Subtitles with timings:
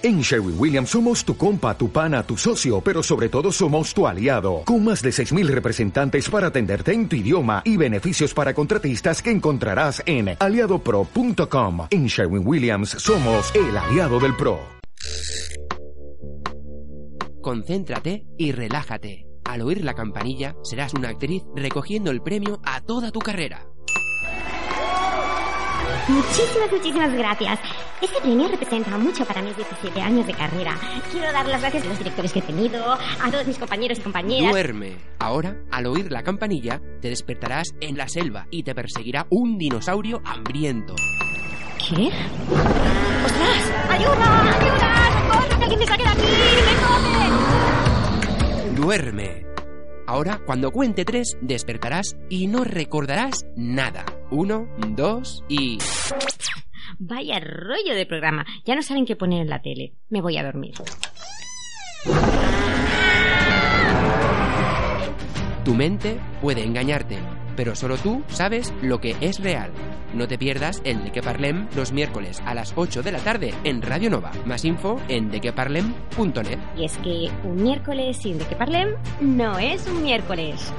[0.00, 4.06] En Sherwin Williams somos tu compa, tu pana, tu socio, pero sobre todo somos tu
[4.06, 9.20] aliado, con más de 6.000 representantes para atenderte en tu idioma y beneficios para contratistas
[9.20, 11.88] que encontrarás en aliadopro.com.
[11.90, 14.60] En Sherwin Williams somos el aliado del PRO.
[17.42, 19.26] Concéntrate y relájate.
[19.44, 23.66] Al oír la campanilla, serás una actriz recogiendo el premio a toda tu carrera.
[26.08, 27.58] Muchísimas, muchísimas gracias.
[28.00, 30.74] Este premio representa mucho para mis 17 años de carrera.
[31.12, 34.02] Quiero dar las gracias a los directores que he tenido, a todos mis compañeros y
[34.02, 34.50] compañeras.
[34.50, 34.96] Duerme.
[35.18, 40.22] Ahora, al oír la campanilla, te despertarás en la selva y te perseguirá un dinosaurio
[40.24, 40.94] hambriento.
[41.78, 42.08] ¿Qué?
[43.24, 43.72] ¡Ostras!
[43.90, 44.58] ¡Ayuda!
[44.58, 44.94] ¡Ayuda!
[45.12, 45.58] ¡Socorro!
[45.58, 46.22] ¡Que alguien me saque de aquí!
[46.66, 48.80] ¡Me come!
[48.80, 49.47] Duerme.
[50.08, 54.06] Ahora, cuando cuente tres, despertarás y no recordarás nada.
[54.30, 55.76] Uno, dos y...
[56.98, 58.46] Vaya rollo de programa.
[58.64, 59.92] Ya no saben qué poner en la tele.
[60.08, 60.72] Me voy a dormir.
[65.62, 67.18] Tu mente puede engañarte,
[67.58, 69.72] pero solo tú sabes lo que es real.
[70.14, 73.52] No te pierdas el De Que Parlem los miércoles a las 8 de la tarde
[73.64, 74.30] en Radio Nova.
[74.46, 76.58] Más info en dequeparlem.net.
[76.76, 80.72] Y es que un miércoles sin de que parlem no es un miércoles.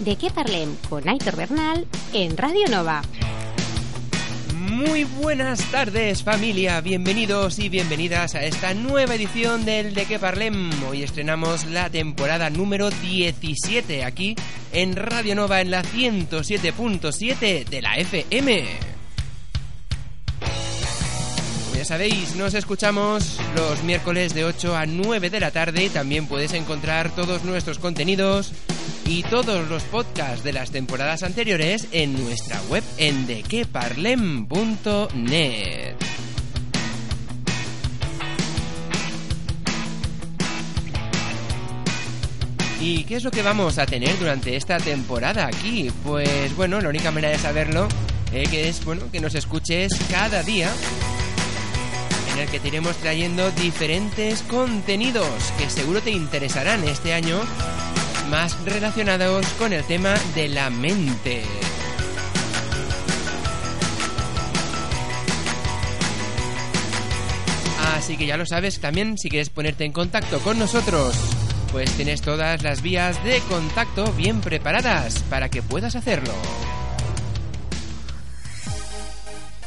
[0.00, 3.02] De qué parlem con Aitor Bernal en Radio Nova.
[4.54, 10.70] Muy buenas tardes familia, bienvenidos y bienvenidas a esta nueva edición del De Que Parlem.
[10.88, 14.34] Hoy estrenamos la temporada número 17 aquí
[14.72, 18.93] en Radio Nova en la 107.7 de la FM.
[21.84, 27.14] Sabéis, nos escuchamos los miércoles de 8 a 9 de la tarde también puedes encontrar
[27.14, 28.52] todos nuestros contenidos
[29.04, 35.96] y todos los podcasts de las temporadas anteriores en nuestra web en dequeparlem.net.
[42.80, 45.90] ¿Y qué es lo que vamos a tener durante esta temporada aquí?
[46.02, 47.88] Pues bueno, la única manera de saberlo
[48.32, 50.72] eh, que es bueno que nos escuches cada día
[52.34, 57.40] en el que te iremos trayendo diferentes contenidos que seguro te interesarán este año
[58.28, 61.44] más relacionados con el tema de la mente.
[67.96, 71.16] Así que ya lo sabes, también si quieres ponerte en contacto con nosotros,
[71.70, 76.32] pues tienes todas las vías de contacto bien preparadas para que puedas hacerlo.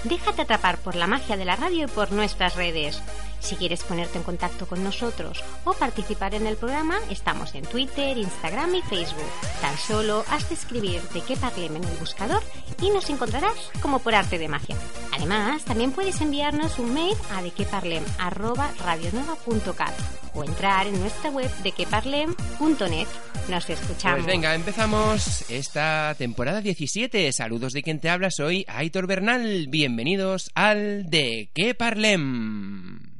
[0.07, 3.01] Déjate atrapar por la magia de la radio y por nuestras redes.
[3.39, 8.17] Si quieres ponerte en contacto con nosotros o participar en el programa, estamos en Twitter,
[8.17, 9.31] Instagram y Facebook.
[9.61, 12.41] Tan solo has de escribir de qué parlem en el buscador
[12.81, 14.77] y nos encontrarás como por arte de magia.
[15.13, 19.93] Además, también puedes enviarnos un mail a dequeparlem@radionova.cat
[20.33, 23.07] o entrar en nuestra web dequeparlem.net.
[23.49, 24.19] Nos escuchamos.
[24.19, 27.31] Pues venga, empezamos esta temporada 17.
[27.31, 29.67] Saludos de quien te habla, soy Aitor Bernal.
[29.69, 33.16] Bienvenidos al De qué Parlem.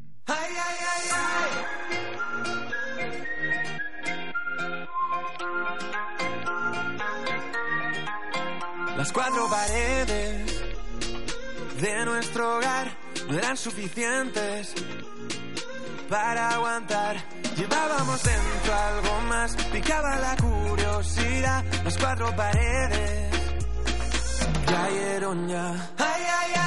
[8.97, 10.63] Las cuatro paredes
[11.79, 12.91] de nuestro hogar
[13.29, 14.73] no eran suficientes
[16.09, 17.23] para aguantar.
[17.55, 21.63] Llevábamos dentro algo más, picaba la curiosidad.
[21.83, 23.31] Las cuatro paredes
[24.66, 25.69] cayeron ya.
[25.97, 26.66] Ay, ay, ay, ay.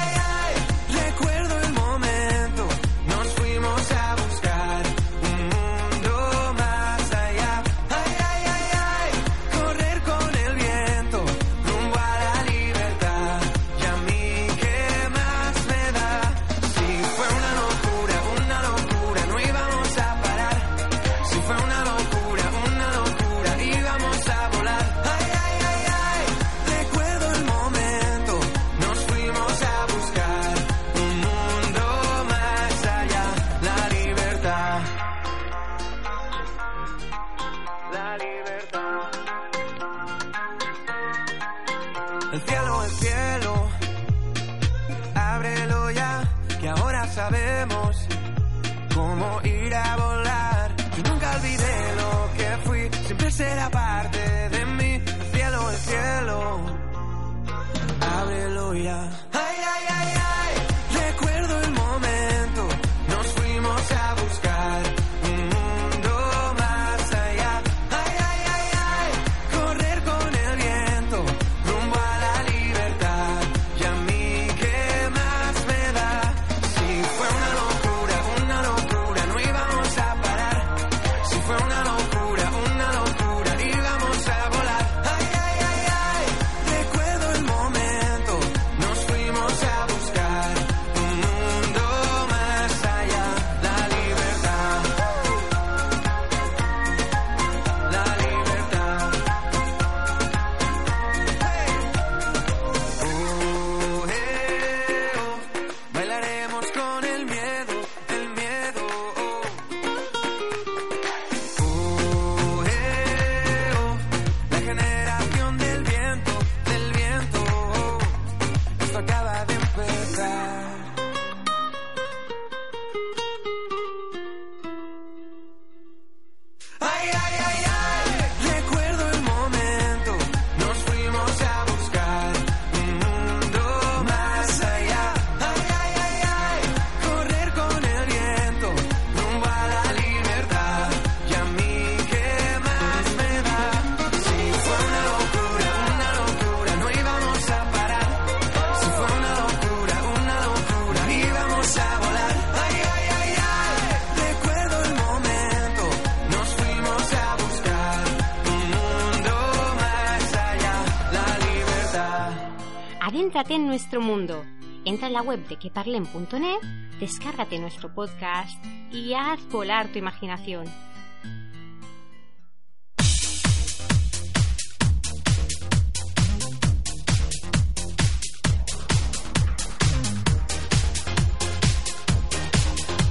[163.71, 164.43] Nuestro mundo.
[164.83, 166.59] Entra en la web de queparlen.net,
[166.99, 170.65] descárgate nuestro podcast y haz volar tu imaginación.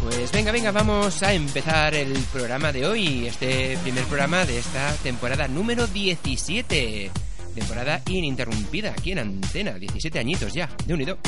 [0.02, 4.92] Pues venga, venga, vamos a empezar el programa de hoy, este primer programa de esta
[4.96, 7.29] temporada número 17.
[7.54, 11.18] Temporada ininterrumpida aquí en Antena, 17 añitos ya, de unido.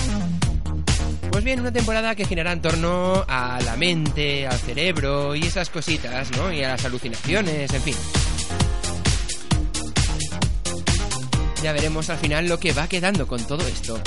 [1.31, 5.71] Pues bien, una temporada que girará en torno a la mente, al cerebro y esas
[5.71, 6.53] cositas, ¿no?
[6.53, 7.95] Y a las alucinaciones, en fin.
[11.63, 13.99] Ya veremos al final lo que va quedando con todo esto.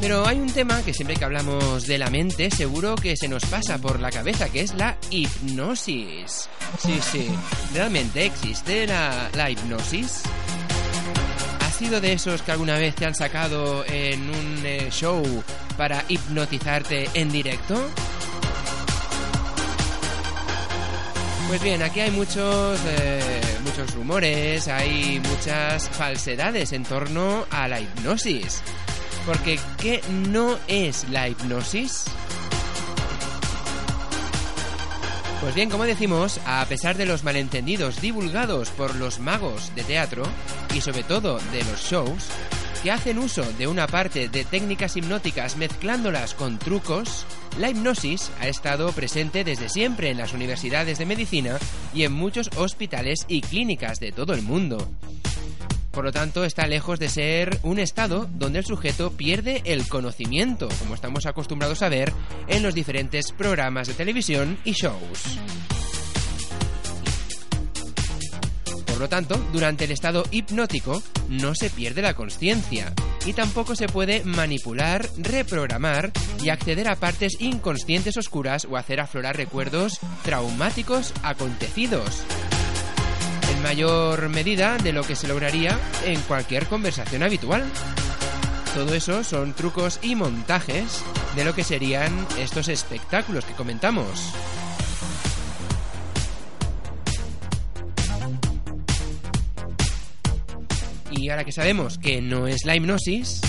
[0.00, 3.44] Pero hay un tema que siempre que hablamos de la mente seguro que se nos
[3.44, 6.48] pasa por la cabeza, que es la hipnosis.
[6.78, 7.28] Sí, sí,
[7.74, 10.22] ¿realmente existe la, la hipnosis?
[11.80, 15.22] ¿Has sido de esos que alguna vez te han sacado en un eh, show
[15.78, 17.74] para hipnotizarte en directo?
[21.48, 27.80] Pues bien, aquí hay muchos, eh, muchos rumores, hay muchas falsedades en torno a la
[27.80, 28.60] hipnosis.
[29.24, 32.04] Porque, ¿qué no es la hipnosis?
[35.40, 40.24] Pues bien, como decimos, a pesar de los malentendidos divulgados por los magos de teatro
[40.74, 42.28] y sobre todo de los shows,
[42.82, 47.24] que hacen uso de una parte de técnicas hipnóticas mezclándolas con trucos,
[47.58, 51.58] la hipnosis ha estado presente desde siempre en las universidades de medicina
[51.94, 54.88] y en muchos hospitales y clínicas de todo el mundo.
[55.90, 60.68] Por lo tanto, está lejos de ser un estado donde el sujeto pierde el conocimiento,
[60.78, 62.12] como estamos acostumbrados a ver
[62.46, 65.38] en los diferentes programas de televisión y shows.
[68.86, 72.92] Por lo tanto, durante el estado hipnótico no se pierde la conciencia
[73.24, 79.36] y tampoco se puede manipular, reprogramar y acceder a partes inconscientes oscuras o hacer aflorar
[79.36, 82.24] recuerdos traumáticos acontecidos
[83.60, 87.64] mayor medida de lo que se lograría en cualquier conversación habitual.
[88.74, 91.02] Todo eso son trucos y montajes
[91.34, 94.32] de lo que serían estos espectáculos que comentamos.
[101.10, 103.40] Y ahora que sabemos que no es la hipnosis,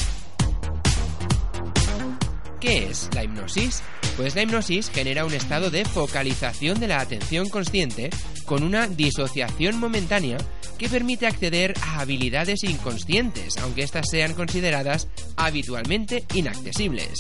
[2.60, 3.84] ¿qué es la hipnosis?
[4.18, 8.10] Pues la hipnosis genera un estado de focalización de la atención consciente
[8.46, 10.38] con una disociación momentánea
[10.78, 15.08] que permite acceder a habilidades inconscientes, aunque éstas sean consideradas
[15.38, 17.20] habitualmente inaccesibles.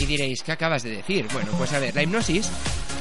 [0.00, 1.26] Y diréis, ¿qué acabas de decir?
[1.32, 2.50] Bueno, pues a ver, la hipnosis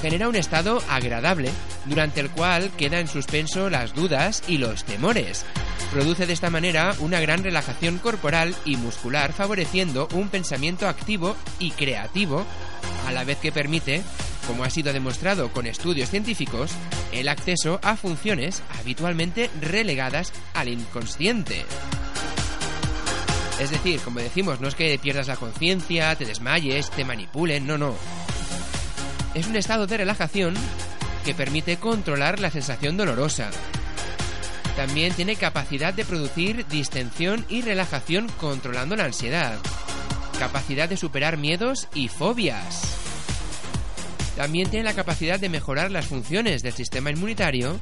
[0.02, 1.50] genera un estado agradable
[1.86, 5.46] durante el cual queda en suspenso las dudas y los temores.
[5.92, 11.72] Produce de esta manera una gran relajación corporal y muscular favoreciendo un pensamiento activo y
[11.72, 12.46] creativo
[13.08, 14.02] a la vez que permite
[14.48, 16.72] como ha sido demostrado con estudios científicos,
[17.12, 21.64] el acceso a funciones habitualmente relegadas al inconsciente.
[23.60, 27.78] Es decir, como decimos, no es que pierdas la conciencia, te desmayes, te manipulen, no,
[27.78, 27.96] no.
[29.34, 30.54] Es un estado de relajación
[31.24, 33.50] que permite controlar la sensación dolorosa.
[34.76, 39.58] También tiene capacidad de producir distensión y relajación controlando la ansiedad.
[40.40, 42.82] Capacidad de superar miedos y fobias.
[44.36, 47.80] También tiene la capacidad de mejorar las funciones del sistema inmunitario.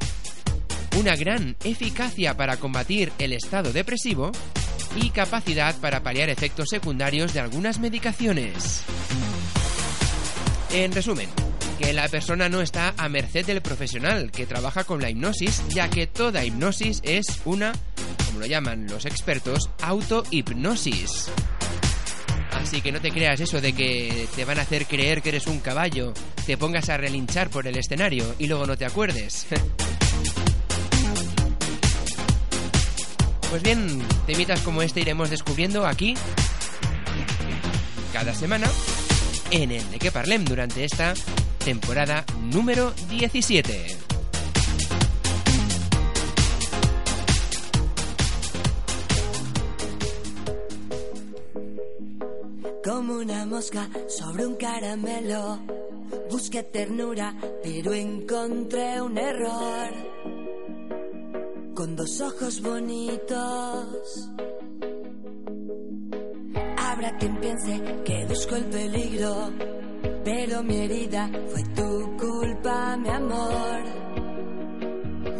[0.97, 4.31] Una gran eficacia para combatir el estado depresivo
[4.95, 8.83] y capacidad para paliar efectos secundarios de algunas medicaciones.
[10.71, 11.27] En resumen,
[11.79, 15.89] que la persona no está a merced del profesional que trabaja con la hipnosis, ya
[15.89, 17.73] que toda hipnosis es una,
[18.27, 21.29] como lo llaman los expertos, autohipnosis.
[22.51, 25.47] Así que no te creas eso de que te van a hacer creer que eres
[25.47, 26.13] un caballo,
[26.45, 29.47] te pongas a relinchar por el escenario y luego no te acuerdes.
[33.49, 36.13] Pues bien, temitas como este iremos descubriendo aquí
[38.13, 38.67] cada semana
[39.51, 41.13] en el de que parlem durante esta
[41.63, 43.97] temporada número 17.
[52.83, 55.59] Como una mosca sobre un caramelo.
[56.29, 59.89] Busqué ternura, pero encontré un error.
[61.75, 64.29] Con dos ojos bonitos.
[67.09, 69.51] Habrá quien piense que busco el peligro.
[70.23, 73.81] Pero mi herida fue tu culpa, mi amor.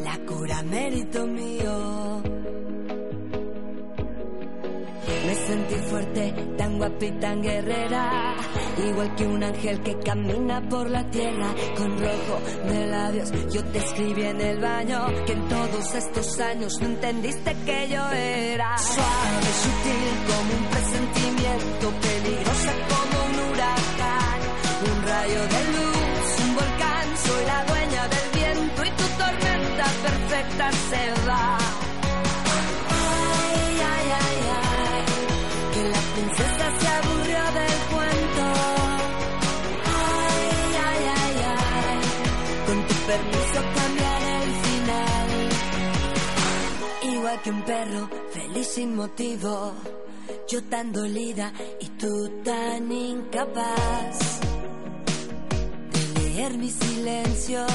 [0.03, 2.38] La cura mérito mío.
[5.49, 8.35] Sentí fuerte, tan guapa y tan guerrera.
[8.87, 12.35] Igual que un ángel que camina por la tierra con rojo
[12.67, 13.31] de labios.
[13.51, 18.03] Yo te escribí en el baño que en todos estos años no entendiste que yo
[18.11, 24.39] era suave, sutil como un presentimiento, peligrosa como un huracán,
[24.91, 27.07] un rayo de luz, un volcán.
[27.25, 31.78] Soy la dueña del viento y tu tormenta perfecta se va.
[47.43, 49.73] Que un perro feliz sin motivo,
[50.49, 54.39] yo tan dolida y tú tan incapaz
[55.93, 57.71] de leer mis silencios.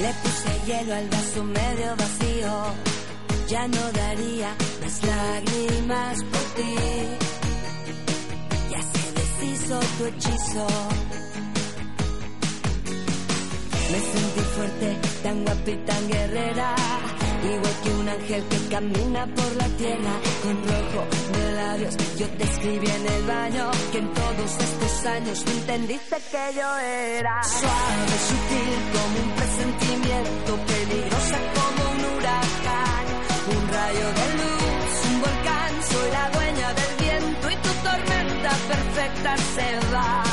[0.00, 2.52] Le puse hielo al vaso medio vacío.
[3.48, 6.74] Ya no daría más lágrimas por ti.
[8.70, 10.66] Ya se deshizo tu hechizo.
[13.90, 16.74] Me sentí fuerte, tan guapa y tan guerrera.
[17.42, 21.96] Igual que un ángel que camina por la tierra con rojo de labios.
[22.18, 26.78] Yo te escribí en el baño que en todos estos años no entendiste que yo
[26.78, 33.04] era suave, sutil como un presentimiento, peligrosa como un huracán,
[33.56, 35.72] un rayo de luz, un volcán.
[35.90, 40.27] Soy la dueña del viento y tu tormenta perfecta se va.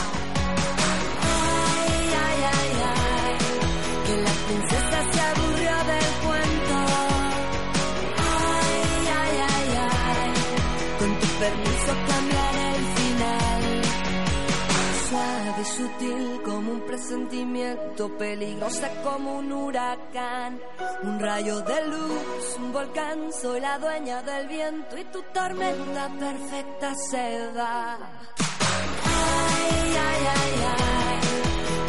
[15.66, 20.60] Sutil como un presentimiento, peligrosa como un huracán.
[21.04, 26.94] Un rayo de luz, un volcán, soy la dueña del viento y tu tormenta perfecta
[27.10, 27.98] se va.
[27.98, 31.20] Ay, ay, ay, ay,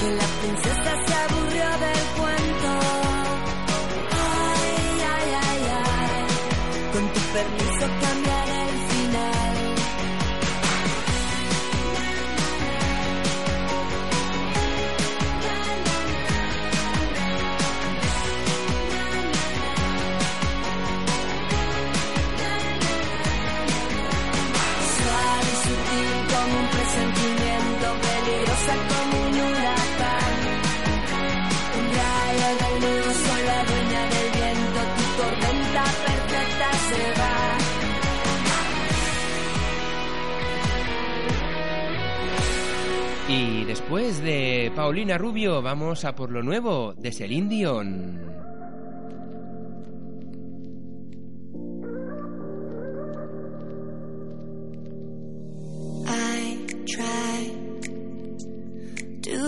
[0.00, 2.72] que la princesa se aburrió del cuento.
[4.10, 6.26] Ay, ay, ay, ay,
[6.92, 8.05] con tu permiso cambiaré
[43.86, 48.20] después de Paulina Rubio, vamos a por lo nuevo de Celine Dion.
[56.04, 57.52] I try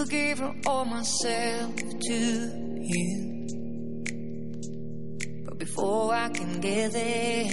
[0.08, 2.14] given all myself to
[2.80, 3.44] you.
[5.46, 7.50] But before I can get there,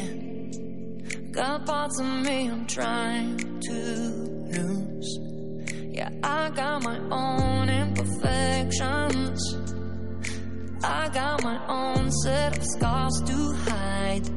[1.32, 4.85] got parts of me I'm trying to lose.
[6.28, 9.40] I got my own imperfections.
[10.84, 14.28] I got my own set of scars to hide.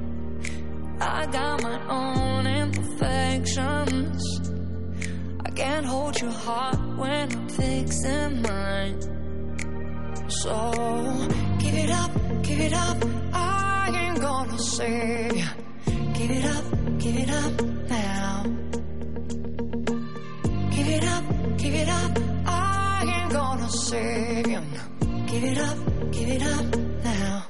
[1.01, 4.23] I got my own imperfections.
[5.47, 9.01] I can't hold your heart when I'm fixing mine.
[10.29, 10.73] So
[11.59, 12.11] give it up,
[12.43, 12.99] give it up.
[13.33, 15.31] I ain't gonna say,
[16.15, 16.65] give it up,
[16.99, 18.45] give it up now.
[20.71, 21.25] Give it up,
[21.59, 22.19] give it up.
[22.47, 24.43] I ain't gonna say,
[25.31, 25.79] give it up,
[26.13, 27.47] give it up now.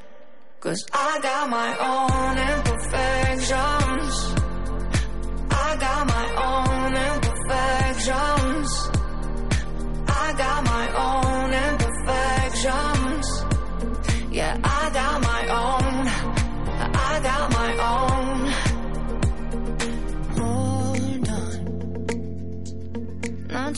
[0.61, 4.15] Cause I got my own imperfections.
[5.50, 8.71] I got my own imperfections.
[10.09, 11.27] I got my own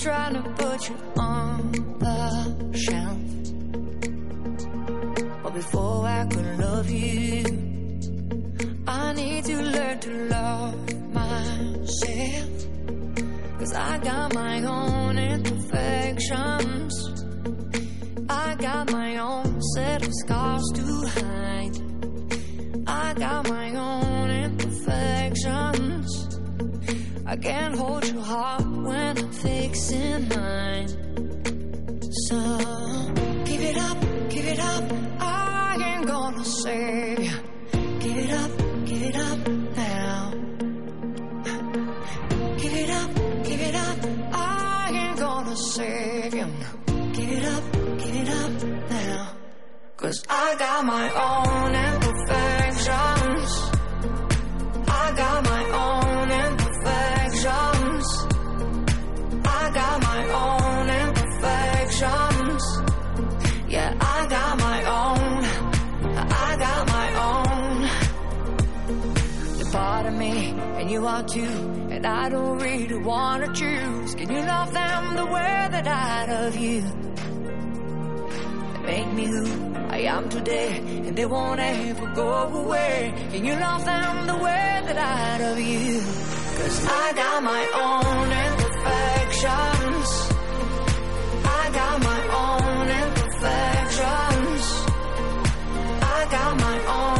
[0.01, 3.19] trying to put you on the shelf.
[5.43, 7.45] But before I could love you,
[8.87, 10.75] I need to learn to love
[11.13, 12.49] myself.
[13.59, 16.95] Cause I got my own imperfections.
[18.31, 21.77] I got my own set of scars to hide.
[22.87, 26.39] I got my own imperfections.
[27.27, 30.89] I can't hold your heart when fixing mine.
[32.27, 32.39] So
[33.45, 34.85] give it up, give it up.
[35.21, 37.17] I ain't gonna say,
[38.01, 38.51] give it up,
[38.85, 40.33] give it up now.
[42.59, 43.11] Give it up,
[43.45, 43.99] give it up.
[44.33, 47.65] I ain't gonna say, give it up,
[47.99, 48.53] give it up
[48.91, 49.37] now.
[49.97, 51.75] Cause I got my own
[71.11, 71.51] you.
[71.91, 74.15] And I don't really wanna choose.
[74.15, 76.83] Can you love them the way that I love you?
[78.87, 79.45] They make me who
[79.97, 82.31] I am today, and they won't ever go
[82.63, 83.13] away.
[83.33, 86.01] Can you love them the way that I love you?
[86.59, 90.09] Cause I got my own imperfections.
[91.61, 94.65] I got my own imperfections.
[96.17, 97.20] I got my own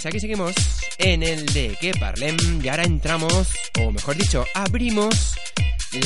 [0.00, 0.54] Pues aquí seguimos
[0.96, 2.34] en el de que parlem
[2.64, 5.34] y ahora entramos, o mejor dicho, abrimos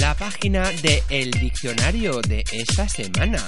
[0.00, 3.38] la página de el diccionario de esta semana.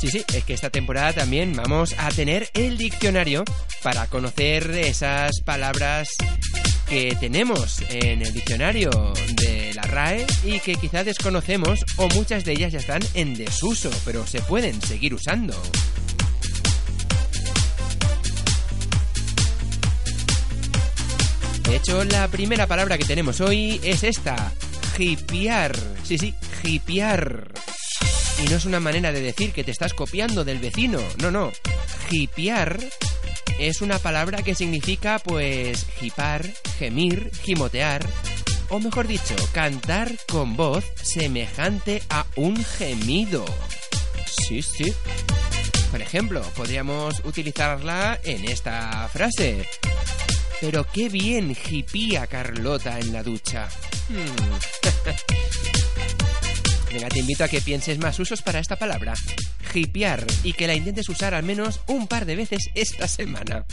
[0.00, 3.42] Sí, sí, es que esta temporada también vamos a tener el diccionario
[3.82, 6.10] para conocer esas palabras
[6.88, 12.52] que tenemos en el diccionario de la RAE y que quizá desconocemos o muchas de
[12.52, 15.60] ellas ya están en desuso, pero se pueden seguir usando.
[21.80, 24.52] Hecho, la primera palabra que tenemos hoy es esta,
[24.98, 25.74] hipear.
[26.02, 27.48] Sí, sí, hipear.
[28.44, 31.50] Y no es una manera de decir que te estás copiando del vecino, no, no.
[32.10, 32.78] Hipear
[33.58, 36.46] es una palabra que significa, pues, hipar,
[36.78, 38.06] gemir, gimotear.
[38.68, 43.44] o mejor dicho, cantar con voz semejante a un gemido.
[44.26, 44.92] Sí, sí.
[45.90, 49.66] Por ejemplo, podríamos utilizarla en esta frase.
[50.60, 53.68] Pero qué bien hipía Carlota en la ducha.
[54.08, 54.50] Hmm.
[56.92, 59.14] Venga, te invito a que pienses más usos para esta palabra.
[59.72, 63.64] Hipear y que la intentes usar al menos un par de veces esta semana.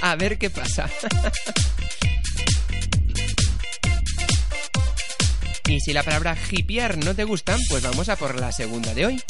[0.00, 0.88] A ver qué pasa.
[5.68, 9.04] y si la palabra hipear no te gusta, pues vamos a por la segunda de
[9.06, 9.22] hoy,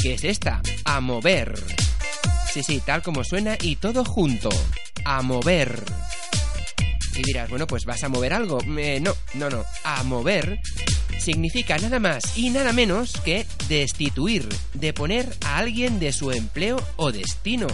[0.00, 1.60] que es esta, a mover.
[2.52, 4.50] Sí, sí, tal como suena y todo junto.
[5.04, 5.82] A mover.
[7.16, 8.58] Y dirás, bueno, pues vas a mover algo.
[8.78, 9.64] Eh, no, no, no.
[9.84, 10.60] A mover
[11.18, 16.82] significa nada más y nada menos que destituir, de poner a alguien de su empleo
[16.96, 17.68] o destino.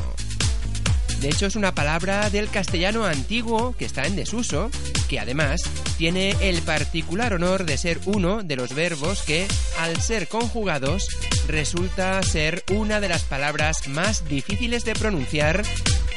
[1.21, 4.71] De hecho, es una palabra del castellano antiguo que está en desuso,
[5.07, 5.63] que además
[5.99, 9.47] tiene el particular honor de ser uno de los verbos que,
[9.79, 11.09] al ser conjugados,
[11.47, 15.63] resulta ser una de las palabras más difíciles de pronunciar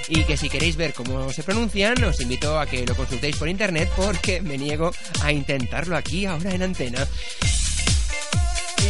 [0.07, 3.49] y que si queréis ver cómo se pronuncian, os invito a que lo consultéis por
[3.49, 7.07] internet porque me niego a intentarlo aquí ahora en antena.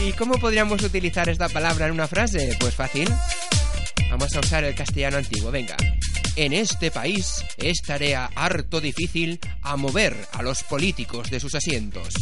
[0.06, 2.56] ¿Y cómo podríamos utilizar esta palabra en una frase?
[2.60, 3.10] Pues fácil.
[4.10, 5.78] Vamos a usar el castellano antiguo, venga.
[6.36, 12.14] En este país es tarea harto difícil a mover a los políticos de sus asientos.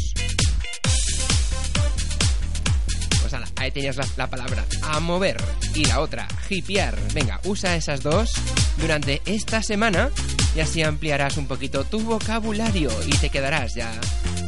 [3.61, 5.37] Ahí tenías la, la palabra a mover
[5.75, 6.97] y la otra, hipear.
[7.13, 8.33] Venga, usa esas dos
[8.77, 10.09] durante esta semana
[10.55, 13.91] y así ampliarás un poquito tu vocabulario y te quedarás ya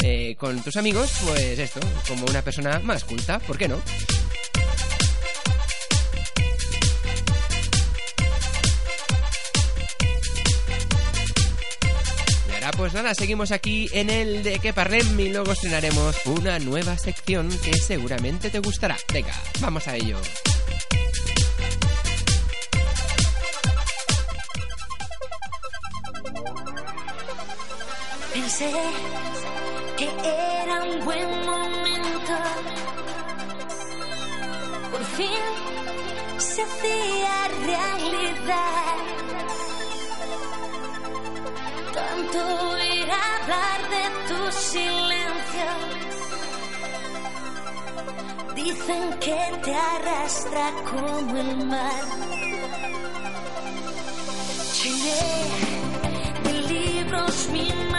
[0.04, 3.82] eh, con tus amigos, pues esto, como una persona más culta, ¿por qué no?
[12.84, 17.48] Pues nada, seguimos aquí en el de que parlem y luego estrenaremos una nueva sección
[17.64, 18.98] que seguramente te gustará.
[19.14, 20.18] Venga, vamos a ello.
[28.34, 28.70] Pensé
[29.96, 32.34] que era un buen momento.
[34.92, 35.30] Por fin
[36.38, 39.23] se hacía realidad.
[42.36, 45.70] Oír hablar de tu silencio.
[48.56, 52.04] Dicen que te arrastra como el mar.
[54.80, 55.24] Llené
[56.44, 57.93] de libros mi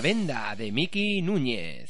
[0.00, 1.89] venda de Miki Núñez.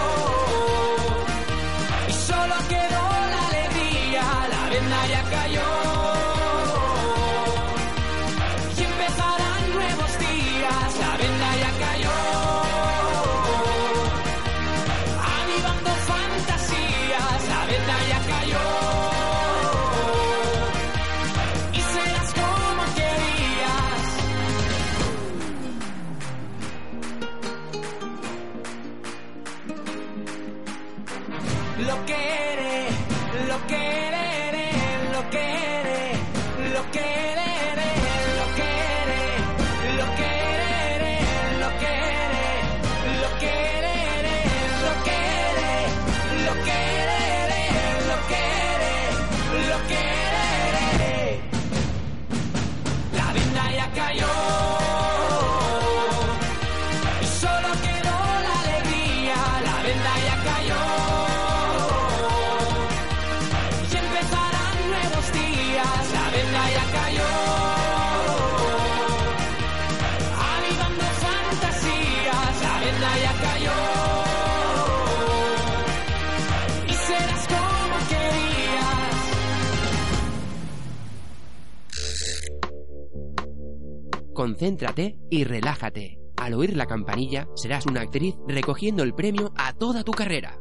[84.41, 86.17] Concéntrate y relájate.
[86.35, 90.57] Al oír la campanilla, serás una actriz recogiendo el premio a toda tu carrera.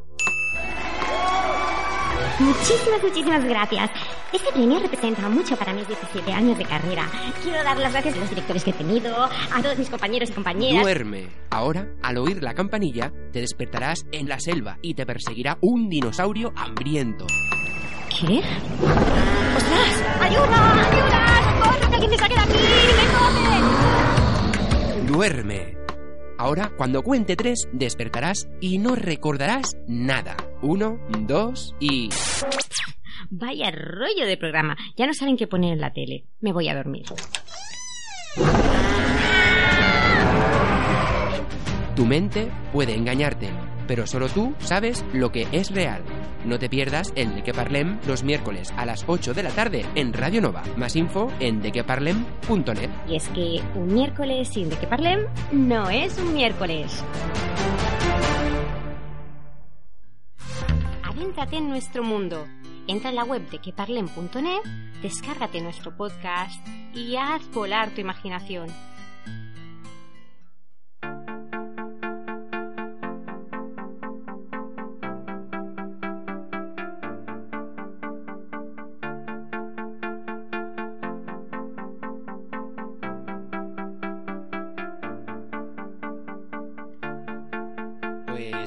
[2.38, 3.90] Muchísimas, muchísimas gracias.
[4.34, 7.06] Este premio representa mucho para mis 17 años de carrera.
[7.42, 10.32] Quiero dar las gracias a los directores que he tenido, a todos mis compañeros y
[10.34, 10.82] compañeras.
[10.82, 11.28] Duerme.
[11.48, 16.52] Ahora, al oír la campanilla, te despertarás en la selva y te perseguirá un dinosaurio
[16.54, 17.26] hambriento.
[18.10, 18.42] ¿Qué?
[19.56, 20.04] ¡Ostras!
[20.20, 20.90] ¡Ayuda!
[20.90, 21.19] ¡Ayuda!
[22.00, 22.06] ¡Socorro!
[22.06, 22.54] ¡Que alguien me saque de aquí!
[25.04, 25.06] ¡Me!
[25.06, 25.76] Duerme.
[26.38, 30.36] Ahora, cuando cuente tres, despertarás y no recordarás nada.
[30.62, 32.08] Uno, dos y...
[33.28, 34.76] Vaya rollo de programa.
[34.96, 36.24] Ya no saben qué poner en la tele.
[36.40, 37.04] Me voy a dormir.
[41.94, 43.50] Tu mente puede engañarte,
[43.86, 46.02] pero solo tú sabes lo que es real.
[46.44, 49.84] No te pierdas el De Que Parlem los miércoles a las 8 de la tarde
[49.94, 50.62] en Radio Nova.
[50.76, 52.90] Más info en dequeparlem.net.
[53.08, 57.04] Y es que un miércoles sin de que parlem no es un miércoles.
[61.02, 62.46] Adéntrate en nuestro mundo.
[62.86, 64.62] Entra en la web de queparlem.net,
[65.02, 68.68] descárgate nuestro podcast y haz volar tu imaginación.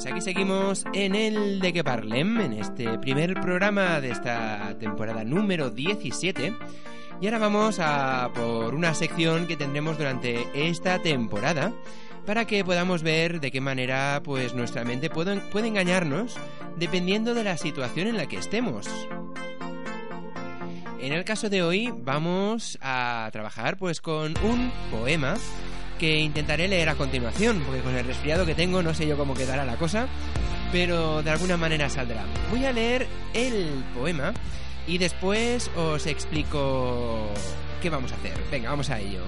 [0.03, 5.23] Pues aquí seguimos en el de que parlem, en este primer programa de esta temporada
[5.23, 6.53] número 17.
[7.21, 11.71] Y ahora vamos a por una sección que tendremos durante esta temporada
[12.25, 16.35] para que podamos ver de qué manera pues nuestra mente puede, puede engañarnos
[16.75, 18.89] dependiendo de la situación en la que estemos.
[20.99, 25.35] En el caso de hoy vamos a trabajar pues con un poema
[26.03, 29.33] que intentaré leer a continuación, porque con el resfriado que tengo no sé yo cómo
[29.33, 30.09] quedará la cosa,
[30.69, 32.25] pero de alguna manera saldrá.
[32.51, 34.33] Voy a leer el poema
[34.85, 37.29] y después os explico
[37.81, 38.33] qué vamos a hacer.
[38.51, 39.21] Venga, vamos a ello.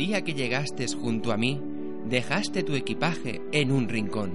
[0.00, 1.60] Día que llegaste junto a mí,
[2.08, 4.30] dejaste tu equipaje en un rincón,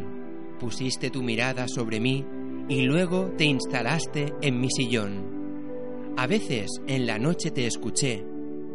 [0.60, 2.24] pusiste tu mirada sobre mí
[2.70, 6.14] y luego te instalaste en mi sillón.
[6.18, 8.24] A veces en la noche te escuché,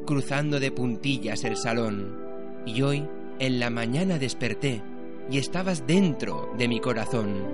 [0.04, 2.18] cruzando de puntillas el salón,
[2.66, 3.06] y hoy
[3.38, 4.82] en la mañana desperté
[5.30, 7.46] y estabas dentro de mi corazón.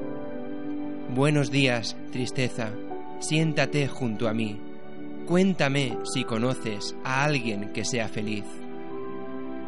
[1.14, 2.72] Buenos días, tristeza,
[3.20, 4.58] siéntate junto a mí.
[5.26, 8.44] Cuéntame si conoces a alguien que sea feliz.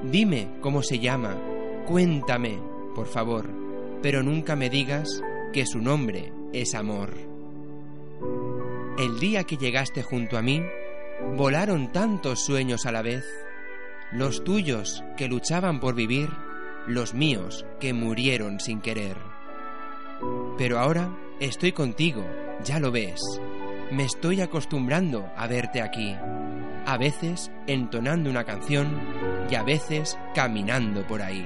[0.03, 1.37] Dime cómo se llama,
[1.87, 2.61] cuéntame,
[2.95, 3.51] por favor,
[4.01, 7.15] pero nunca me digas que su nombre es amor.
[8.97, 10.63] El día que llegaste junto a mí,
[11.37, 13.25] volaron tantos sueños a la vez,
[14.13, 16.31] los tuyos que luchaban por vivir,
[16.87, 19.17] los míos que murieron sin querer.
[20.57, 22.25] Pero ahora estoy contigo,
[22.65, 23.21] ya lo ves.
[23.91, 26.15] Me estoy acostumbrando a verte aquí,
[26.89, 28.99] a veces entonando una canción
[29.51, 31.45] y a veces caminando por ahí.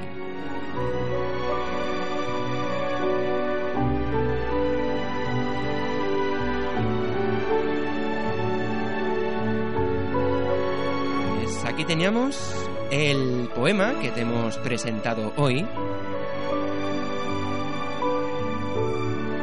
[11.41, 12.55] Pues aquí teníamos
[12.93, 15.67] el poema que te hemos presentado hoy.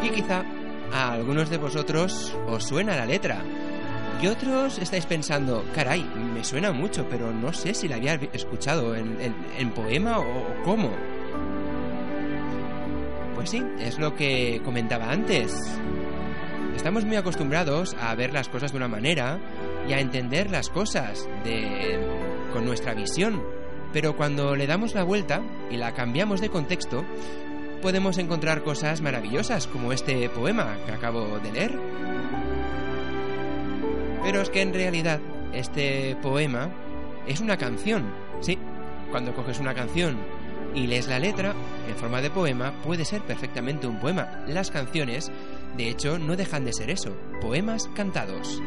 [0.01, 0.45] Y quizá
[0.93, 3.43] a algunos de vosotros os suena la letra.
[4.21, 8.93] Y otros estáis pensando, caray, me suena mucho, pero no sé si la había escuchado
[8.95, 10.91] en, en- en poema o, cómo.
[13.35, 15.55] Pues sí, es lo que comentaba antes.
[16.75, 19.39] Estamos muy acostumbrados a ver las cosas de una manera
[19.87, 21.99] y a entender las cosas de,
[22.51, 23.41] con nuestra visión.
[23.93, 27.05] Pero cuando le damos la vuelta y la cambiamos de contexto,
[27.81, 31.79] podemos encontrar cosas maravillosas como este poema que acabo de leer.
[34.29, 35.19] Pero es que en realidad
[35.53, 36.69] este poema
[37.25, 38.13] es una canción.
[38.41, 38.59] Sí,
[39.09, 40.19] cuando coges una canción
[40.75, 41.55] y lees la letra
[41.87, 44.43] en forma de poema, puede ser perfectamente un poema.
[44.47, 45.31] Las canciones,
[45.75, 48.61] de hecho, no dejan de ser eso, poemas cantados.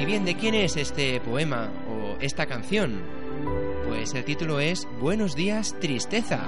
[0.00, 3.00] Y bien, ¿de quién es este poema o esta canción?
[3.86, 6.40] Pues el título es Buenos días, tristeza.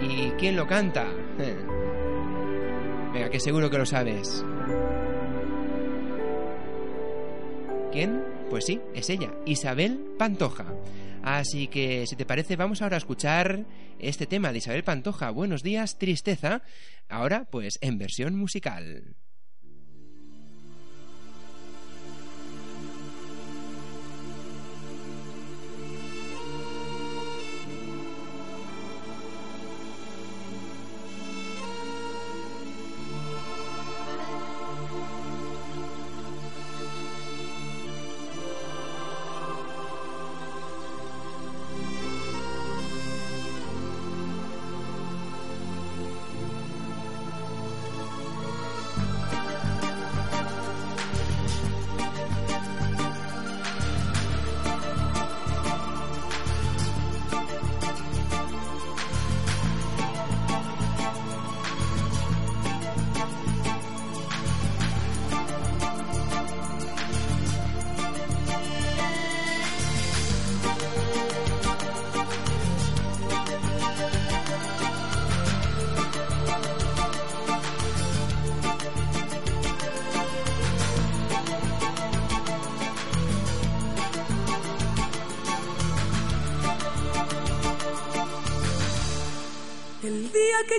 [0.00, 1.04] ¿Y quién lo canta?
[3.12, 4.42] Venga, que seguro que lo sabes.
[8.50, 10.74] Pues sí, es ella, Isabel Pantoja.
[11.22, 13.66] Así que, si te parece, vamos ahora a escuchar
[14.00, 16.62] este tema de Isabel Pantoja, Buenos días, tristeza,
[17.08, 19.14] ahora pues en versión musical.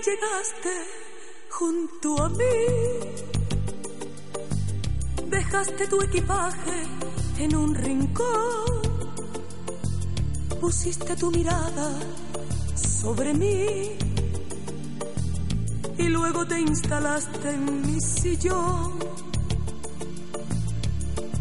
[0.04, 0.74] Llegaste
[1.50, 2.56] junto a mí,
[5.28, 6.84] dejaste tu equipaje
[7.39, 8.82] en un rincón,
[10.60, 12.00] pusiste tu mirada
[12.76, 13.98] sobre mí
[15.98, 19.00] y luego te instalaste en mi sillón.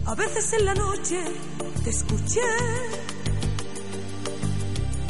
[0.06, 1.24] A veces en la noche
[1.82, 2.40] te escuché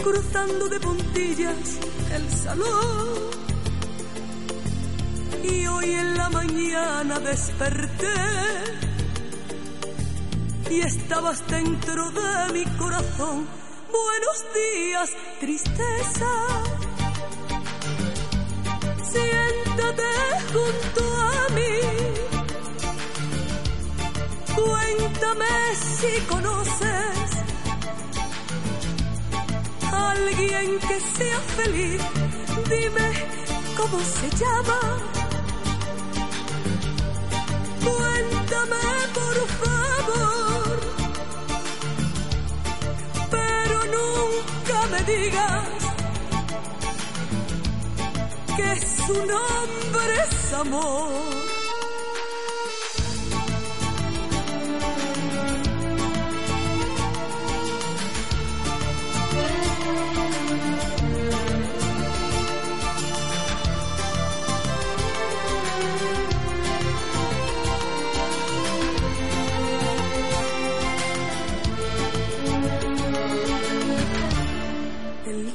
[0.02, 1.78] cruzando de puntillas
[2.12, 3.13] el salón.
[6.74, 8.14] Mañana desperté
[10.70, 13.46] y estabas dentro de mi corazón.
[13.92, 16.30] Buenos días, tristeza.
[19.12, 20.10] Siéntate
[20.52, 21.74] junto a mí.
[24.56, 27.30] Cuéntame si conoces
[29.92, 32.02] a alguien que sea feliz.
[32.68, 33.12] Dime
[33.76, 35.13] cómo se llama.
[37.84, 38.86] Cuéntame
[39.18, 40.78] por favor.
[43.30, 45.68] Pero nunca me digas
[48.56, 51.43] que su nombre es amor.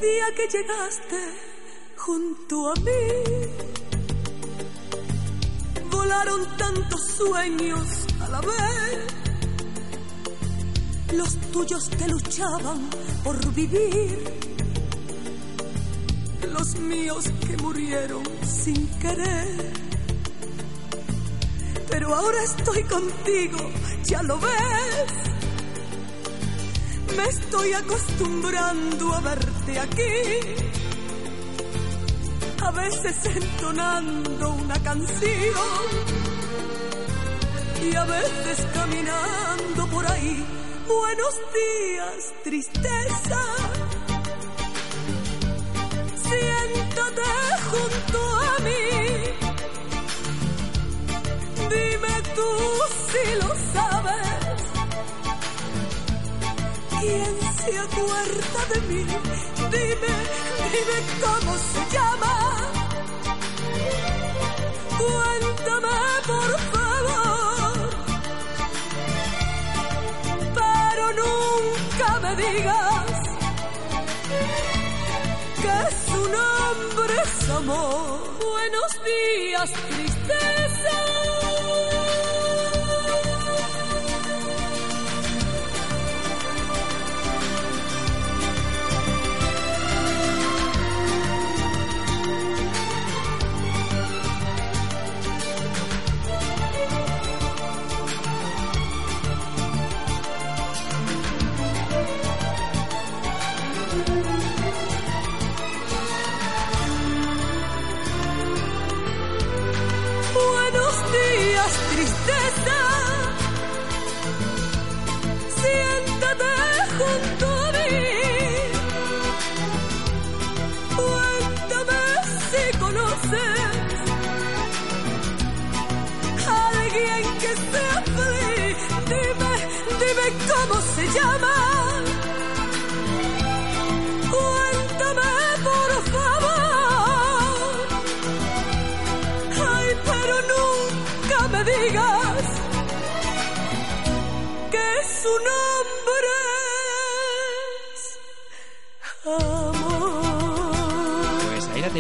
[0.02, 1.18] El día que llegaste
[1.97, 3.02] junto a mí,
[5.91, 9.14] volaron tantos sueños a la vez.
[11.12, 12.89] Los tuyos que luchaban
[13.26, 14.39] por vivir,
[16.50, 19.74] los míos que murieron sin querer.
[21.89, 23.58] Pero ahora estoy contigo,
[24.06, 25.12] ya lo ves.
[27.18, 30.14] Me estoy acostumbrando a verte aquí.
[32.62, 35.90] A veces entonando una canción.
[37.82, 40.46] Y a veces caminando por ahí.
[40.88, 43.42] Buenos días, tristeza.
[46.26, 47.30] Siéntate
[47.72, 48.84] junto a mí.
[51.70, 52.52] Dime tú
[53.10, 54.49] si lo sabes.
[57.02, 59.04] ¿Quién se acuerda de mí?
[59.72, 60.14] Dime,
[60.74, 62.34] dime cómo se llama.
[64.97, 65.97] Cuéntame,
[66.28, 67.89] por favor.
[70.60, 73.12] Pero nunca me digas
[75.64, 75.78] que
[76.12, 78.20] su nombre es amor.
[78.43, 80.97] Buenos días, tristeza.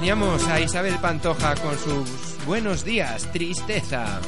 [0.09, 4.19] Teníamos a Isabel Pantoja con sus buenos días, tristeza.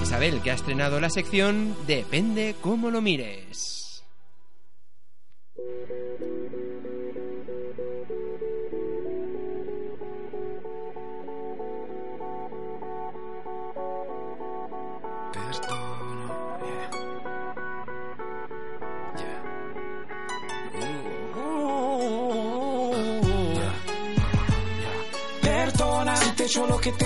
[0.00, 3.81] Isabel, que ha estrenado la sección Depende cómo lo mires.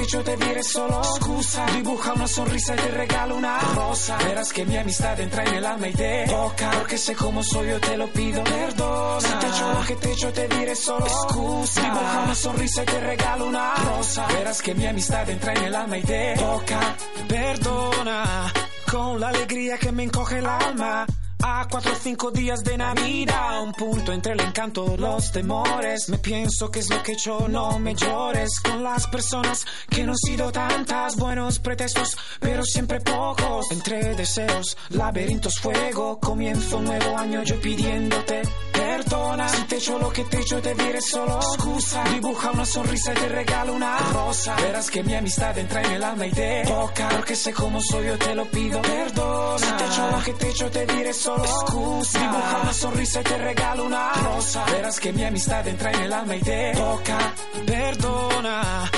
[0.07, 1.02] Que te diré solo.
[1.02, 4.16] Scusa Dibuja una sonrisa y te regalo una rosa.
[4.18, 6.70] Verás que mi amistad entra en el alma y te toca.
[6.70, 10.12] Porque sé cómo soy yo te lo pido Perdona Si te echo lo que te
[10.12, 11.07] echo te diré solo.
[11.07, 14.26] Scusa Dibuja una sonrisa y te regalo una rosa.
[14.28, 16.96] Verás que mi amistad entra en el alma y te toca.
[17.28, 18.52] Perdona
[18.90, 21.07] con la alegría que me encoge el alma
[21.49, 26.09] A cuatro o cinco días de Navidad, un punto entre el encanto los temores.
[26.09, 28.59] Me pienso que es lo que hecho, no me llores.
[28.59, 33.70] Con las personas que no han sido tantas, buenos pretextos, pero siempre pocos.
[33.70, 36.18] Entre deseos, laberintos, fuego.
[36.18, 38.42] Comienzo un nuevo año yo pidiéndote
[38.97, 39.49] perdona.
[39.49, 42.05] Si te echo lo que te echo, te diré solo excusa.
[42.05, 44.57] Dibuja una sonrisa y te regalo una rosa.
[44.57, 47.09] Verás que mi amistad entra en el alma y te toca.
[47.09, 48.80] Porque sé cómo soy, yo te lo pido.
[48.82, 49.59] Perdona.
[49.59, 52.18] Si te echo lo que te echo, te diré solo excusa.
[52.18, 54.64] Dibuja una sonrisa y te regalo una rosa.
[54.66, 57.34] Verás que mi amistad entra en el alma y te toca.
[57.66, 58.91] Perdona.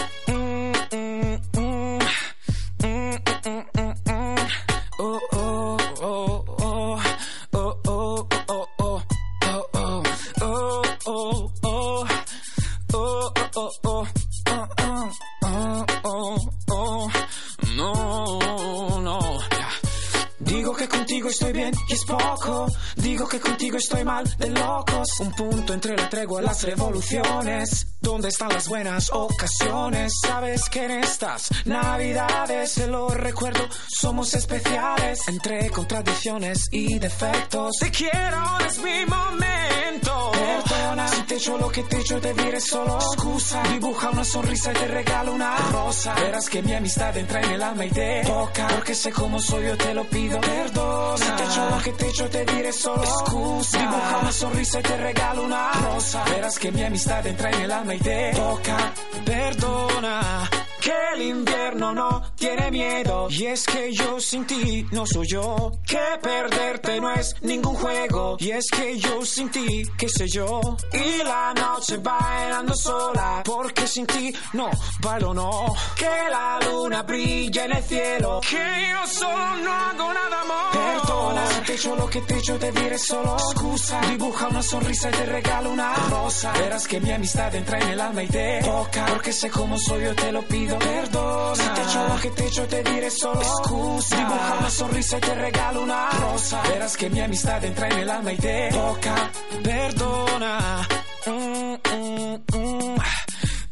[21.31, 22.67] Estoy bien y es poco.
[22.97, 25.09] Digo que contigo estoy mal de locos.
[25.21, 27.87] Un punto entre la tregua las revoluciones.
[28.01, 30.13] ¿Dónde están las buenas ocasiones?
[30.23, 35.27] Sabes que en estas navidades, se lo recuerdo, somos especiales.
[35.29, 37.73] Entre contradicciones y defectos.
[37.81, 40.33] Te quiero, es mi momento.
[40.33, 41.09] Perdona,
[41.39, 43.63] si te echo lo que te echo, te diré solo excusa.
[43.63, 46.15] Dibuja una sonrisa y te regalo una rosa.
[46.15, 48.69] Verás que mi amistad entra en el alma y te toca.
[48.69, 50.41] Porque sé cómo soy, yo te lo pido.
[50.41, 53.79] Perdona, si te echo lo que te echo, te diré solo excusa.
[53.79, 56.25] Dibuja una sonrisa y te regalo una rosa.
[56.25, 58.93] Verás que mi amistad entra en el alma y te toca.
[59.25, 60.58] Perdona.
[60.89, 63.29] Que el invierno no tiene miedo.
[63.29, 65.73] Y es que yo sin ti no soy yo.
[65.87, 68.39] Que perderte no es ningún juego.
[68.41, 70.79] Y es que yo sin ti, qué sé yo.
[70.95, 74.71] Y la noche bailando sola Porque sin ti no
[75.03, 75.75] bailo no.
[75.95, 78.41] Que la luna brilla en el cielo.
[78.49, 82.73] Que yo solo no hago nada más Perdona, te echo lo que te echo te
[82.73, 83.37] diré solo.
[83.37, 86.53] Excusa Dibuja una sonrisa y te regalo una rosa.
[86.53, 89.05] Verás que mi amistad entra en el alma y te toca.
[89.05, 92.67] Porque sé cómo soy yo te lo pido Perdona, te echo lo que te echo
[92.67, 97.21] te diré solo excusa Dibuja una sonrisa y te regalo una rosa Verás que mi
[97.21, 99.31] amistad entra en el alma y te toca
[99.63, 100.89] Perdona.
[101.27, 102.97] Oh, oh, oh,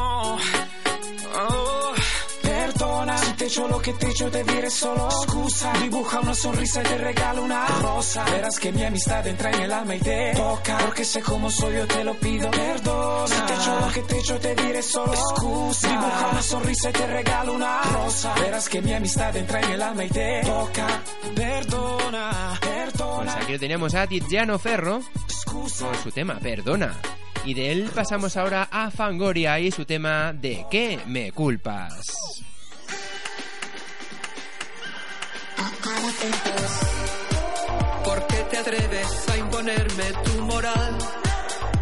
[3.52, 5.08] Perdona, si te echo lo que te echo te diré solo.
[5.08, 5.72] Excusa.
[5.82, 8.24] Dibuja una sonrisa y te regalo una rosa.
[8.24, 10.78] Verás que mi amistad entra en el alma y te toca.
[10.78, 14.18] Porque sé cómo soy yo te lo pido Perdona, si te echo lo que te
[14.18, 15.12] echo te diré solo.
[15.12, 15.88] Excusa.
[15.88, 18.34] Dibuja una sonrisa y te regalo una rosa.
[18.34, 21.02] Verás que mi amistad entra en el alma y te toca.
[21.34, 23.32] Perdona, perdona.
[23.32, 25.02] Pues aquí lo tenemos a Tiziano Ferro
[25.46, 26.94] con su tema Perdona.
[27.44, 32.51] Y de él pasamos ahora a Fangoria y su tema ¿De qué me culpas?
[38.04, 40.98] ¿Por qué te atreves a imponerme tu moral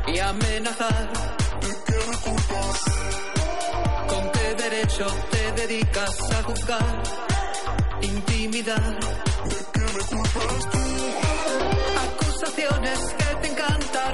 [0.07, 1.09] y amenazar?
[4.09, 7.03] ¿Con qué derecho te dedicas a juzgar,
[8.03, 8.99] intimidar?
[12.07, 14.11] Acusaciones que te encanta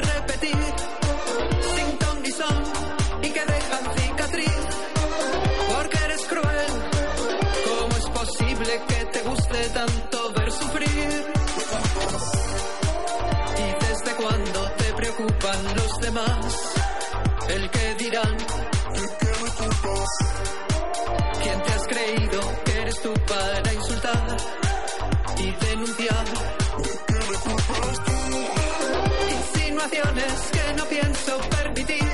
[31.33, 32.11] permitir,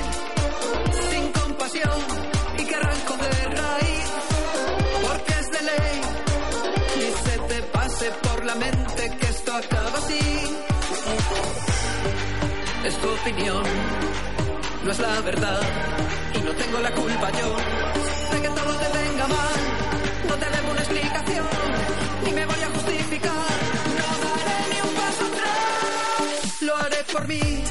[1.09, 1.99] sin compasión
[2.57, 4.09] y que arranco de raíz,
[5.07, 6.01] porque es de ley.
[6.97, 10.19] Ni se te pase por la mente que esto acaba así.
[12.85, 13.63] Es tu opinión,
[14.83, 15.61] no es la verdad,
[16.35, 17.55] y no tengo la culpa yo
[18.31, 19.59] de que todo te venga mal.
[20.27, 21.47] No te debo una explicación,
[22.25, 23.47] ni me voy a justificar.
[23.99, 27.63] No daré ni un paso atrás, lo haré por mí,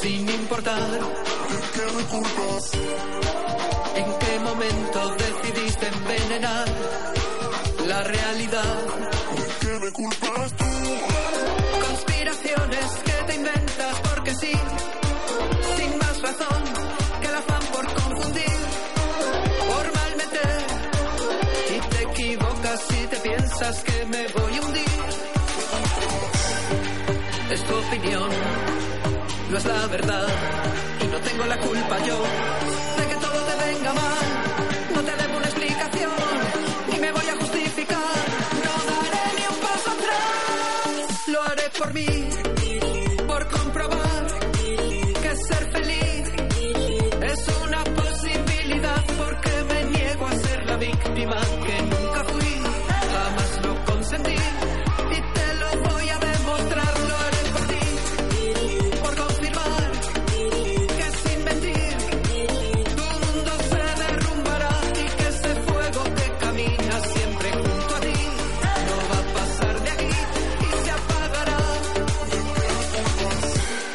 [0.00, 0.78] sin importar
[27.70, 28.28] tu opinión,
[29.50, 30.26] no es la verdad,
[31.02, 32.18] y no tengo la culpa yo
[32.98, 34.26] de que todo te venga mal.
[34.94, 36.12] No te debo una explicación,
[36.90, 38.14] ni me voy a justificar.
[38.64, 42.10] No daré ni un paso atrás, lo haré por mí,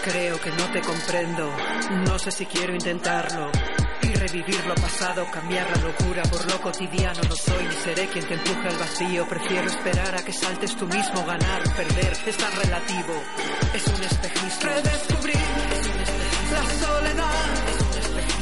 [0.06, 1.52] Creo que no te comprendo,
[2.06, 3.50] no sé si quiero intentarlo.
[4.04, 7.22] Y revivir lo pasado, cambiar la locura por lo cotidiano.
[7.28, 9.28] No soy ni seré quien te empuje al vacío.
[9.28, 11.26] Prefiero esperar a que saltes tú mismo.
[11.26, 13.16] Ganar, perder, es tan relativo.
[13.74, 14.70] Es un espejismo.
[14.70, 15.38] Redescubrir
[16.52, 17.46] la soledad.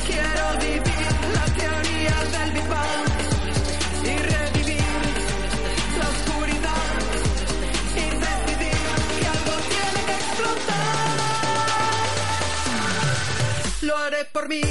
[0.05, 2.62] Quiero vivir la teoría del Big
[14.31, 14.61] por mí,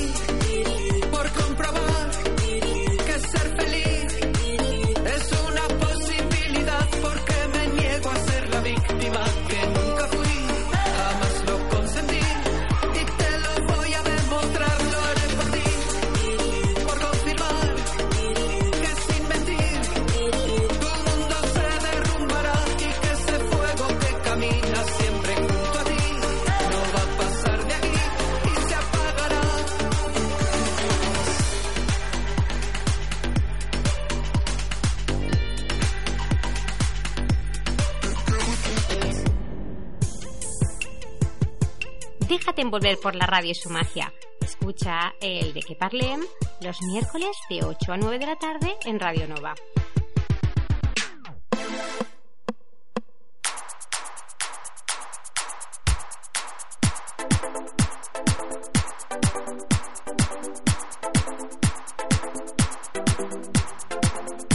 [42.72, 44.14] Envolver por la radio y su magia.
[44.40, 46.22] Escucha el de que parlem
[46.62, 49.54] los miércoles de 8 a 9 de la tarde en Radio Nova.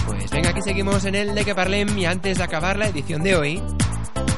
[0.07, 3.21] Pues venga, aquí seguimos en el de que parlem y antes de acabar la edición
[3.21, 3.61] de hoy,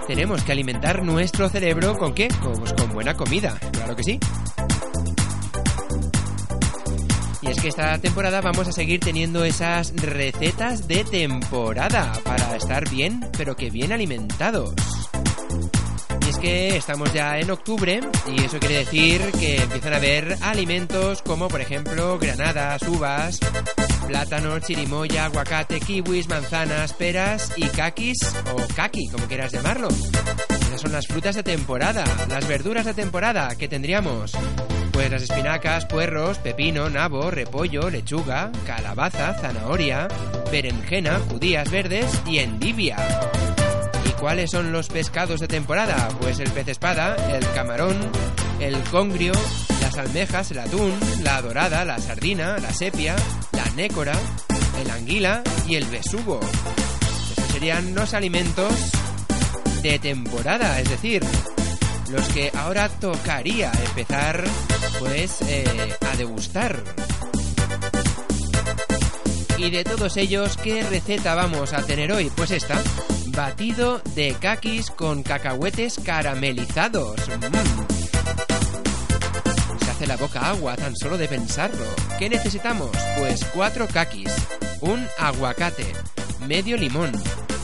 [0.10, 2.30] tenemos que alimentar nuestro cerebro con qué?
[2.42, 4.20] Pues con buena comida, claro que sí.
[7.44, 12.90] Y es que esta temporada vamos a seguir teniendo esas recetas de temporada para estar
[12.90, 14.74] bien, pero que bien alimentados.
[16.26, 18.00] Y es que estamos ya en octubre
[18.36, 23.40] y eso quiere decir que empiezan a haber alimentos como por ejemplo granadas, uvas,
[24.10, 28.18] plátanos, chirimoya, aguacate, kiwis, manzanas, peras y kakis
[28.56, 29.88] o kaki, como quieras llamarlo.
[30.50, 34.32] Esas son las frutas de temporada, las verduras de temporada que tendríamos.
[34.92, 40.08] Pues las espinacas, puerros, pepino, nabo, repollo, lechuga, calabaza, zanahoria,
[40.52, 42.98] berenjena, judías verdes y endivia.
[44.06, 46.10] ¿Y cuáles son los pescados de temporada?
[46.20, 47.96] Pues el pez espada, el camarón,
[48.60, 49.34] el congrio,
[49.82, 53.16] las almejas, el atún, la dorada, la sardina, la sepia,
[53.76, 54.18] nécora,
[54.82, 56.40] el anguila y el besugo.
[57.30, 58.74] Estos serían los alimentos
[59.82, 61.24] de temporada, es decir,
[62.10, 64.44] los que ahora tocaría empezar
[65.00, 65.66] pues eh,
[66.12, 66.84] a degustar.
[69.58, 72.32] Y de todos ellos, ¿qué receta vamos a tener hoy?
[72.36, 72.82] Pues esta,
[73.28, 77.20] batido de kakis con cacahuetes caramelizados.
[77.28, 77.89] Mm.
[80.00, 81.84] Hace la boca agua tan solo de pensarlo.
[82.18, 82.90] ¿Qué necesitamos?
[83.18, 84.32] Pues cuatro kakis,
[84.80, 85.92] un aguacate,
[86.48, 87.12] medio limón,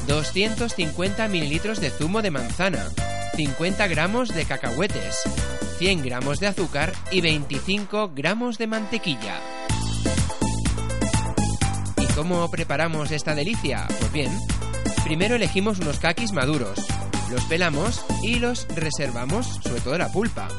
[0.06, 2.90] 250 mililitros de zumo de manzana,
[3.38, 5.22] 50 gramos de cacahuetes,
[5.78, 9.40] 100 gramos de azúcar y 25 gramos de mantequilla.
[11.96, 13.88] ¿Y cómo preparamos esta delicia?
[14.02, 14.38] Pues bien,
[15.06, 16.86] primero elegimos unos kakis maduros,
[17.32, 20.50] los pelamos y los reservamos, sobre todo la pulpa.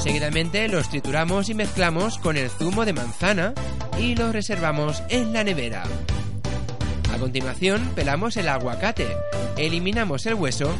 [0.00, 3.52] Seguidamente los trituramos y mezclamos con el zumo de manzana
[3.98, 5.84] y los reservamos en la nevera.
[7.12, 9.08] A continuación pelamos el aguacate,
[9.58, 10.74] eliminamos el hueso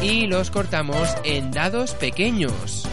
[0.00, 2.88] y los cortamos en dados pequeños.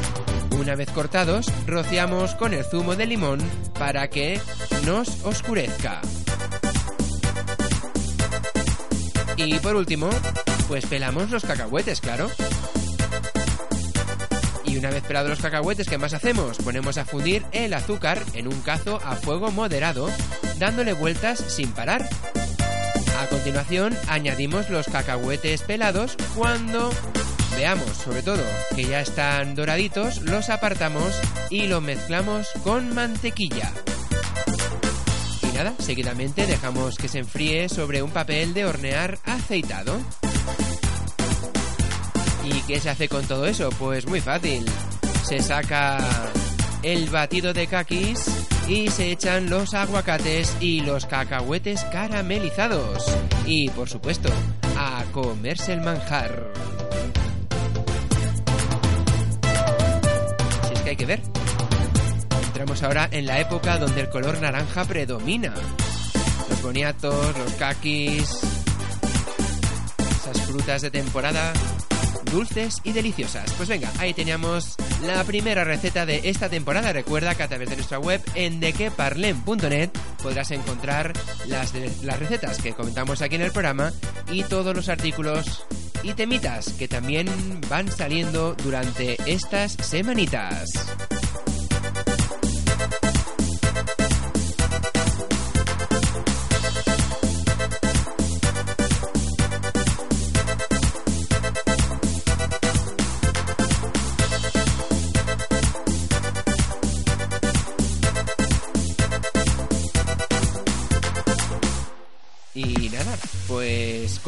[0.60, 3.40] Una vez cortados, rociamos con el zumo de limón
[3.80, 4.42] para que
[4.86, 6.02] nos oscurezca.
[9.38, 10.10] Y por último,
[10.68, 12.30] pues pelamos los cacahuetes, claro.
[14.70, 16.58] Y una vez pelados los cacahuetes, ¿qué más hacemos?
[16.58, 20.12] Ponemos a fundir el azúcar en un cazo a fuego moderado,
[20.60, 22.08] dándole vueltas sin parar.
[23.20, 26.92] A continuación, añadimos los cacahuetes pelados cuando
[27.58, 28.44] veamos, sobre todo,
[28.76, 31.16] que ya están doraditos, los apartamos
[31.50, 33.72] y los mezclamos con mantequilla.
[35.42, 40.00] Y nada, seguidamente dejamos que se enfríe sobre un papel de hornear aceitado.
[42.50, 43.70] ¿Y qué se hace con todo eso?
[43.78, 44.66] Pues muy fácil.
[45.24, 46.00] Se saca
[46.82, 48.26] el batido de kakis
[48.68, 53.06] y se echan los aguacates y los cacahuetes caramelizados.
[53.46, 54.30] Y por supuesto,
[54.78, 56.52] a comerse el manjar.
[60.68, 61.22] Si es que hay que ver.
[62.48, 65.54] Entramos ahora en la época donde el color naranja predomina.
[66.50, 68.40] Los boniatos, los kakis,
[70.24, 71.54] esas frutas de temporada
[72.32, 73.52] dulces y deliciosas.
[73.54, 76.94] Pues venga, ahí teníamos la primera receta de esta temporada.
[76.94, 79.90] Recuerda que a través de nuestra web en dequeparlem.net
[80.22, 81.14] podrás encontrar
[81.48, 81.74] las,
[82.04, 83.94] las recetas que comentamos aquí en el programa
[84.32, 85.66] y todos los artículos
[86.04, 87.28] y temitas que también
[87.70, 90.70] van saliendo durante estas semanitas.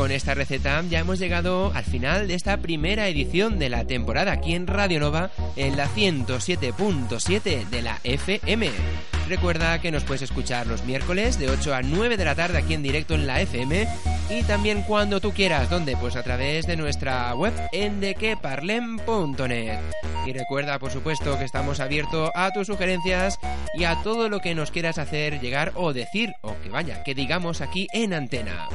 [0.02, 4.32] Con esta receta ya hemos llegado al final de esta primera edición de la temporada
[4.32, 8.72] aquí en Radio Nova en la 107.7 de la FM.
[9.30, 12.74] Recuerda que nos puedes escuchar los miércoles de 8 a 9 de la tarde aquí
[12.74, 13.88] en directo en la FM
[14.32, 19.80] y también cuando tú quieras, donde pues a través de nuestra web en dequeparlem.net.
[20.26, 23.40] Y recuerda, por supuesto, que estamos abiertos a tus sugerencias
[23.74, 27.14] y a todo lo que nos quieras hacer llegar o decir, o que vaya, que
[27.14, 28.70] digamos aquí en antena.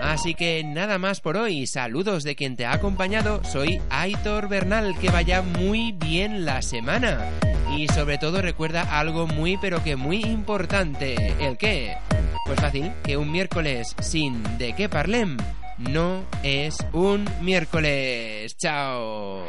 [0.00, 4.96] Así que nada más por hoy, saludos de quien te ha acompañado, soy Aitor Bernal,
[4.98, 7.30] que vaya muy bien la semana.
[7.76, 11.96] Y sobre todo recuerda algo muy pero que muy importante, ¿el qué?
[12.44, 15.38] Pues fácil, que un miércoles sin de qué parlem
[15.78, 18.54] no es un miércoles.
[18.58, 19.44] Chao.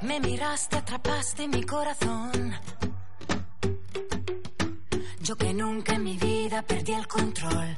[0.00, 2.54] Me miraste, atrapaste mi corazón.
[5.24, 7.74] Yo que nunca en mi vida perdí el control.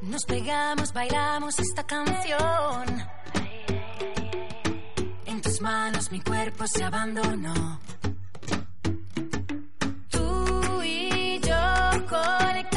[0.00, 3.06] Nos pegamos, bailamos esta canción.
[5.26, 7.78] En tus manos mi cuerpo se abandonó.
[10.08, 12.75] Tú y yo conectados,